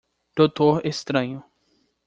[0.35, 1.43] Doutor Estranho.